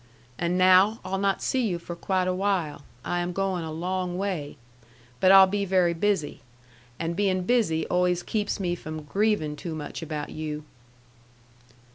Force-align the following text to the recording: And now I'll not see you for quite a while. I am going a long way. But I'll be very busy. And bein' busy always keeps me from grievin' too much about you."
And 0.39 0.57
now 0.57 0.99
I'll 1.05 1.19
not 1.19 1.43
see 1.43 1.63
you 1.67 1.77
for 1.77 1.95
quite 1.95 2.27
a 2.27 2.33
while. 2.33 2.81
I 3.05 3.19
am 3.19 3.33
going 3.33 3.63
a 3.63 3.71
long 3.71 4.17
way. 4.17 4.57
But 5.19 5.31
I'll 5.31 5.45
be 5.45 5.63
very 5.63 5.93
busy. 5.93 6.41
And 6.97 7.15
bein' 7.15 7.43
busy 7.43 7.85
always 7.85 8.23
keeps 8.23 8.59
me 8.59 8.73
from 8.73 9.03
grievin' 9.03 9.55
too 9.55 9.75
much 9.75 10.01
about 10.01 10.31
you." 10.31 10.63